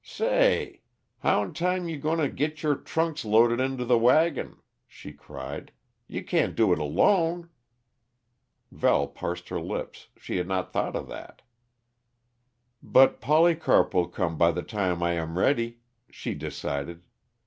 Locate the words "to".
2.17-2.27